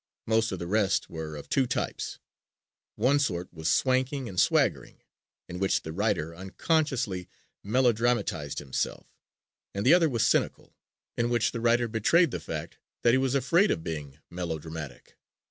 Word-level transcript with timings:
Most 0.25 0.51
of 0.51 0.57
the 0.57 0.65
rest 0.65 1.11
were 1.11 1.35
of 1.35 1.47
two 1.47 1.67
types. 1.67 2.17
One 2.95 3.19
sort 3.19 3.53
was 3.53 3.69
swanking 3.69 4.27
and 4.27 4.39
swaggering, 4.39 5.03
in 5.47 5.59
which 5.59 5.83
the 5.83 5.91
writer 5.93 6.35
unconsciously 6.35 7.29
melodramatized 7.63 8.57
himself, 8.57 9.05
and 9.75 9.85
the 9.85 9.93
other 9.93 10.09
was 10.09 10.25
cynical, 10.25 10.75
in 11.17 11.29
which 11.29 11.51
the 11.51 11.61
writer 11.61 11.87
betrayed 11.87 12.31
the 12.31 12.39
fact 12.39 12.79
that 13.03 13.13
he 13.13 13.19
was 13.19 13.35
afraid 13.35 13.69
of 13.69 13.83
being 13.83 14.17
melodramatic. 14.31 15.19